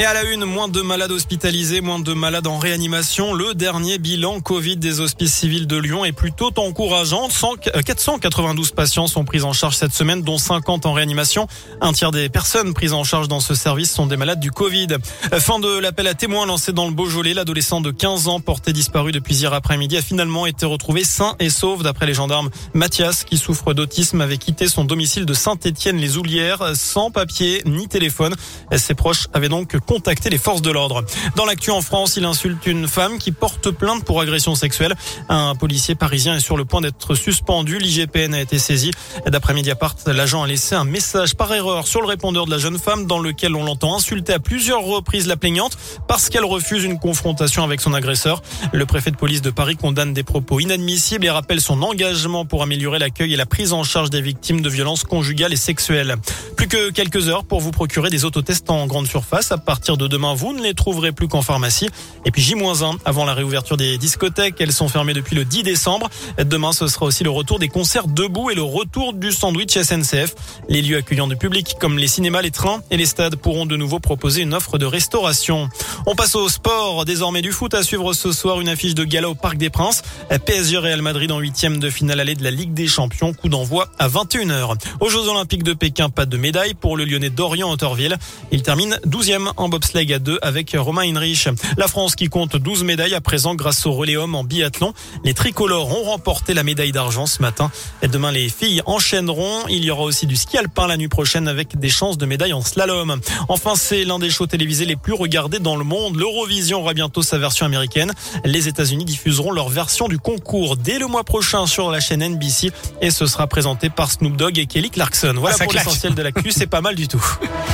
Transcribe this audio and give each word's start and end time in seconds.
Et 0.00 0.04
à 0.04 0.12
la 0.12 0.24
une, 0.24 0.44
moins 0.44 0.66
de 0.66 0.80
malades 0.80 1.12
hospitalisés, 1.12 1.80
moins 1.80 2.00
de 2.00 2.12
malades 2.14 2.48
en 2.48 2.58
réanimation. 2.58 3.32
Le 3.32 3.54
dernier 3.54 3.98
bilan 3.98 4.40
Covid 4.40 4.76
des 4.76 4.98
hospices 4.98 5.32
civils 5.32 5.68
de 5.68 5.76
Lyon 5.76 6.04
est 6.04 6.10
plutôt 6.10 6.50
encourageant. 6.56 7.28
492 7.28 8.68
euh, 8.70 8.74
patients 8.74 9.06
sont 9.06 9.24
pris 9.24 9.42
en 9.42 9.52
charge 9.52 9.76
cette 9.76 9.92
semaine, 9.92 10.22
dont 10.22 10.36
50 10.36 10.84
en 10.86 10.94
réanimation. 10.94 11.46
Un 11.80 11.92
tiers 11.92 12.10
des 12.10 12.28
personnes 12.28 12.74
prises 12.74 12.92
en 12.92 13.04
charge 13.04 13.28
dans 13.28 13.38
ce 13.38 13.54
service 13.54 13.92
sont 13.92 14.06
des 14.06 14.16
malades 14.16 14.40
du 14.40 14.50
Covid. 14.50 14.88
Euh, 15.32 15.38
fin 15.38 15.60
de 15.60 15.78
l'appel 15.78 16.08
à 16.08 16.14
témoins 16.14 16.44
lancé 16.44 16.72
dans 16.72 16.86
le 16.86 16.92
Beaujolais. 16.92 17.32
L'adolescent 17.32 17.80
de 17.80 17.92
15 17.92 18.26
ans, 18.26 18.40
porté 18.40 18.72
disparu 18.72 19.12
depuis 19.12 19.36
hier 19.36 19.52
après-midi, 19.52 19.96
a 19.96 20.02
finalement 20.02 20.44
été 20.44 20.66
retrouvé 20.66 21.04
sain 21.04 21.36
et 21.38 21.50
sauf 21.50 21.84
d'après 21.84 22.06
les 22.06 22.14
gendarmes. 22.14 22.50
Mathias, 22.72 23.22
qui 23.22 23.38
souffre 23.38 23.74
d'autisme, 23.74 24.20
avait 24.20 24.38
quitté 24.38 24.66
son 24.66 24.84
domicile 24.84 25.24
de 25.24 25.34
Saint-Étienne-les-Oulières 25.34 26.72
sans 26.74 27.12
papier 27.12 27.62
ni 27.64 27.86
téléphone. 27.86 28.34
Ses 28.76 28.94
proches 28.94 29.28
avaient 29.32 29.48
donc 29.48 29.76
contacter 29.84 30.30
les 30.30 30.38
forces 30.38 30.62
de 30.62 30.70
l'ordre. 30.70 31.04
Dans 31.36 31.44
l'actu 31.44 31.70
en 31.70 31.80
France, 31.80 32.16
il 32.16 32.24
insulte 32.24 32.66
une 32.66 32.88
femme 32.88 33.18
qui 33.18 33.32
porte 33.32 33.70
plainte 33.70 34.04
pour 34.04 34.20
agression 34.20 34.54
sexuelle. 34.54 34.94
Un 35.28 35.54
policier 35.54 35.94
parisien 35.94 36.36
est 36.36 36.40
sur 36.40 36.56
le 36.56 36.64
point 36.64 36.80
d'être 36.80 37.14
suspendu. 37.14 37.78
L'IGPN 37.78 38.34
a 38.34 38.40
été 38.40 38.58
saisi. 38.58 38.90
D'après 39.26 39.54
Mediapart, 39.54 39.96
l'agent 40.06 40.42
a 40.42 40.46
laissé 40.46 40.74
un 40.74 40.84
message 40.84 41.34
par 41.34 41.52
erreur 41.52 41.86
sur 41.86 42.00
le 42.00 42.06
répondeur 42.06 42.46
de 42.46 42.50
la 42.50 42.58
jeune 42.58 42.78
femme 42.78 43.06
dans 43.06 43.18
lequel 43.18 43.54
on 43.54 43.64
l'entend 43.64 43.96
insulter 43.96 44.32
à 44.32 44.38
plusieurs 44.38 44.82
reprises 44.82 45.26
la 45.26 45.36
plaignante 45.36 45.76
parce 46.08 46.28
qu'elle 46.28 46.44
refuse 46.44 46.84
une 46.84 46.98
confrontation 46.98 47.64
avec 47.64 47.80
son 47.80 47.94
agresseur. 47.94 48.42
Le 48.72 48.86
préfet 48.86 49.10
de 49.10 49.16
police 49.16 49.42
de 49.42 49.50
Paris 49.50 49.76
condamne 49.76 50.12
des 50.12 50.22
propos 50.22 50.60
inadmissibles 50.60 51.24
et 51.24 51.30
rappelle 51.30 51.60
son 51.60 51.82
engagement 51.82 52.44
pour 52.44 52.62
améliorer 52.62 52.98
l'accueil 52.98 53.34
et 53.34 53.36
la 53.36 53.46
prise 53.46 53.72
en 53.72 53.84
charge 53.84 54.10
des 54.10 54.20
victimes 54.20 54.60
de 54.60 54.68
violences 54.68 55.04
conjugales 55.04 55.52
et 55.52 55.56
sexuelles. 55.56 56.16
Plus 56.56 56.68
que 56.68 56.90
quelques 56.90 57.28
heures 57.28 57.44
pour 57.44 57.60
vous 57.60 57.70
procurer 57.70 58.10
des 58.10 58.24
autotests 58.24 58.70
en 58.70 58.86
grande 58.86 59.06
surface 59.06 59.52
à 59.52 59.58
partir 59.74 59.96
de 59.96 60.06
demain, 60.06 60.34
vous 60.34 60.52
ne 60.52 60.62
les 60.62 60.72
trouverez 60.72 61.10
plus 61.10 61.26
qu'en 61.26 61.42
pharmacie. 61.42 61.88
Et 62.24 62.30
puis 62.30 62.40
J-1 62.40 62.98
avant 63.04 63.24
la 63.24 63.34
réouverture 63.34 63.76
des 63.76 63.98
discothèques. 63.98 64.54
Elles 64.60 64.72
sont 64.72 64.86
fermées 64.86 65.14
depuis 65.14 65.34
le 65.34 65.44
10 65.44 65.64
décembre. 65.64 66.08
Demain, 66.38 66.72
ce 66.72 66.86
sera 66.86 67.06
aussi 67.06 67.24
le 67.24 67.30
retour 67.30 67.58
des 67.58 67.66
concerts 67.66 68.06
debout 68.06 68.50
et 68.50 68.54
le 68.54 68.62
retour 68.62 69.14
du 69.14 69.32
sandwich 69.32 69.76
SNCF. 69.76 70.36
Les 70.68 70.80
lieux 70.80 70.98
accueillant 70.98 71.26
du 71.26 71.34
public 71.34 71.74
comme 71.80 71.98
les 71.98 72.06
cinémas, 72.06 72.40
les 72.40 72.52
trains 72.52 72.82
et 72.92 72.96
les 72.96 73.04
stades 73.04 73.34
pourront 73.34 73.66
de 73.66 73.76
nouveau 73.76 73.98
proposer 73.98 74.42
une 74.42 74.54
offre 74.54 74.78
de 74.78 74.86
restauration. 74.86 75.68
On 76.06 76.14
passe 76.14 76.36
au 76.36 76.48
sport. 76.48 77.04
Désormais 77.04 77.42
du 77.42 77.50
foot 77.50 77.74
à 77.74 77.82
suivre 77.82 78.12
ce 78.12 78.30
soir 78.30 78.60
une 78.60 78.68
affiche 78.68 78.94
de 78.94 79.02
gala 79.02 79.28
au 79.28 79.34
Parc 79.34 79.56
des 79.56 79.70
Princes. 79.70 80.04
PSG 80.46 80.78
Real 80.78 81.02
Madrid 81.02 81.32
en 81.32 81.40
huitième 81.40 81.80
de 81.80 81.90
finale 81.90 82.20
allée 82.20 82.36
de 82.36 82.44
la 82.44 82.52
Ligue 82.52 82.74
des 82.74 82.86
Champions. 82.86 83.34
Coup 83.34 83.48
d'envoi 83.48 83.88
à 83.98 84.06
21h. 84.06 84.76
Aux 85.00 85.08
Jeux 85.08 85.28
Olympiques 85.28 85.64
de 85.64 85.72
Pékin, 85.72 86.10
pas 86.10 86.26
de 86.26 86.36
médaille 86.36 86.74
pour 86.74 86.96
le 86.96 87.04
Lyonnais 87.04 87.30
Dorian 87.30 87.72
Autorville. 87.72 88.16
Il 88.52 88.62
termine 88.62 89.00
12e 89.04 89.50
en 89.56 89.63
bobsleigh 89.68 90.12
à 90.14 90.18
2 90.18 90.38
avec 90.42 90.76
Romain 90.78 91.02
Heinrich. 91.02 91.48
La 91.76 91.88
France 91.88 92.16
qui 92.16 92.28
compte 92.28 92.56
12 92.56 92.84
médailles 92.84 93.14
à 93.14 93.20
présent 93.20 93.54
grâce 93.54 93.86
au 93.86 93.92
relais 93.92 94.16
homme 94.16 94.34
en 94.34 94.44
biathlon. 94.44 94.92
Les 95.24 95.34
tricolores 95.34 95.90
ont 95.98 96.04
remporté 96.04 96.54
la 96.54 96.62
médaille 96.62 96.92
d'argent 96.92 97.26
ce 97.26 97.40
matin. 97.42 97.70
Et 98.02 98.08
demain, 98.08 98.32
les 98.32 98.48
filles 98.48 98.82
enchaîneront. 98.86 99.66
Il 99.68 99.84
y 99.84 99.90
aura 99.90 100.02
aussi 100.02 100.26
du 100.26 100.36
ski 100.36 100.58
alpin 100.58 100.86
la 100.86 100.96
nuit 100.96 101.08
prochaine 101.08 101.48
avec 101.48 101.78
des 101.78 101.88
chances 101.88 102.18
de 102.18 102.26
médaille 102.26 102.52
en 102.52 102.62
slalom. 102.62 103.20
Enfin, 103.48 103.74
c'est 103.76 104.04
l'un 104.04 104.18
des 104.18 104.30
shows 104.30 104.46
télévisés 104.46 104.84
les 104.84 104.96
plus 104.96 105.14
regardés 105.14 105.58
dans 105.58 105.76
le 105.76 105.84
monde. 105.84 106.16
L'Eurovision 106.16 106.80
aura 106.80 106.94
bientôt 106.94 107.22
sa 107.22 107.38
version 107.38 107.66
américaine. 107.66 108.12
Les 108.44 108.68
États-Unis 108.68 109.04
diffuseront 109.04 109.50
leur 109.50 109.68
version 109.68 110.08
du 110.08 110.18
concours 110.18 110.76
dès 110.76 110.98
le 110.98 111.06
mois 111.06 111.24
prochain 111.24 111.66
sur 111.66 111.90
la 111.90 112.00
chaîne 112.00 112.22
NBC 112.22 112.70
et 113.00 113.10
ce 113.10 113.26
sera 113.26 113.46
présenté 113.46 113.90
par 113.90 114.10
Snoop 114.10 114.36
Dogg 114.36 114.58
et 114.58 114.66
Kelly 114.66 114.90
Clarkson. 114.90 115.34
Voilà 115.36 115.56
ah, 115.60 115.64
pour 115.64 115.72
l'essentiel 115.72 116.14
de 116.14 116.22
la 116.22 116.30
l'actu, 116.34 116.50
c'est 116.52 116.66
pas 116.66 116.80
mal 116.80 116.94
du 116.94 117.08
tout. 117.08 117.24